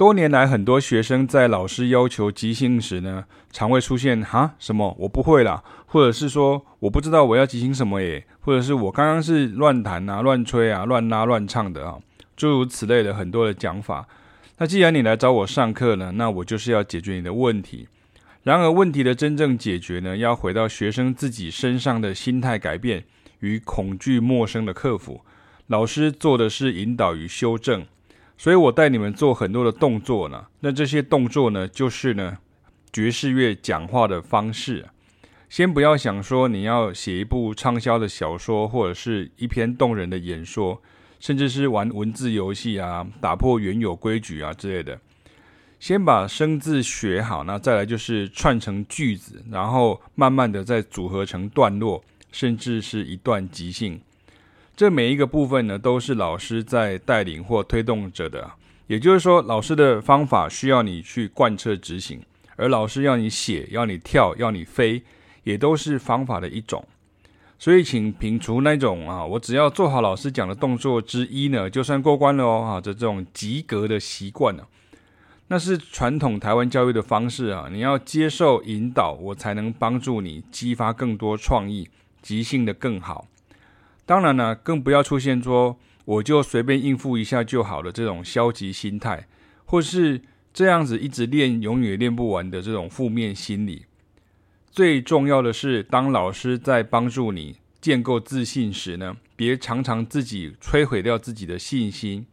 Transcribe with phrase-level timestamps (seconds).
[0.00, 11.98] 多年来，很多学生在老师要求即兴时呢，常会出现哈什么我不会啦，或者是说我不知道我要即兴什么耶，或者是我刚刚是乱弹啊、乱吹啊、乱拉乱唱的啊，
[12.34, 14.08] 诸如此类的很多的讲法。
[14.56, 17.86] 那既然你来找我上课呢，那我就是要解决你的问题。
[18.44, 23.04] 然而，问题的真正解决呢，要回到学生自己身上的心态改变
[23.40, 25.20] 与恐惧陌生的克服。
[25.66, 27.84] 老师做的是引导与修正。
[28.40, 32.38] 所以我带你们做很多的动作呢，那这些动作呢，就是呢
[32.90, 34.88] 爵士乐讲话的方式。
[35.50, 40.80] 先不要想说你要写一部畅销的小说，或者是一篇动人的演说，
[41.18, 44.98] 甚至是玩文字游戏啊，打破原有规矩啊之类的。
[45.78, 54.00] 先把生字学好，那再来就是串成句子，然后慢慢的再组合成段落，甚至是一段即兴。
[54.80, 58.52] 这每一个部分呢，都是老师在带领或推动着的。
[58.86, 62.22] 也就是说，老师的方法需要你去贯彻执行，
[62.56, 65.02] 而老师要你写、要你跳、要你飞，
[65.44, 66.82] 也都是方法的一种。
[67.58, 74.62] 所以，请摒除那种啊，我只要做好老师讲的动作之一呢，就算过关了哦，啊，这这种及格的习惯呢，
[75.48, 77.68] 那是传统台湾教育的方式啊。
[77.70, 81.90] 你要接受引导，我才能帮助你激发更多创意，
[82.22, 83.26] 即兴的更好。
[84.10, 89.28] 当然了，更不要出现说我就随便应付一下就好了这种消极心态，
[89.64, 90.20] 或是
[90.52, 93.84] 这样子一直练永远练不完的这种负面心理。
[94.68, 102.26] 最重要的是，当老师在帮助你建构自信时呢，别常常自己摧毁掉自己的信心，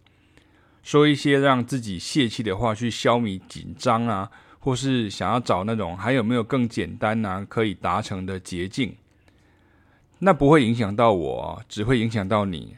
[0.81, 8.95] 说一些让自己泄气的话去消弭紧张啊，或是想要找那种还有没有更简单啊可以达成的捷径。
[10.19, 12.75] 那不会影响到我，只会影响到你。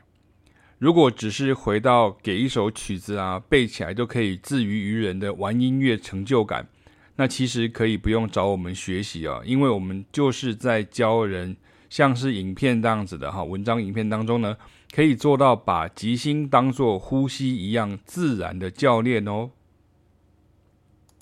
[0.77, 6.67] 如果只是回到给一首曲子啊，背起来就可以自娱于人的玩音乐成就感，
[7.15, 11.55] 那其实可以不用找我们学习啊，因为我们就是在教人，
[11.89, 14.55] 像是影片这样子的哈，文章影片当中呢，
[14.93, 19.49] 可以做到把即兴当作呼吸一样自然的教练哦。